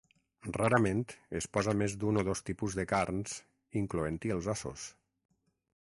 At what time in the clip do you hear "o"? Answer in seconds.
2.21-2.25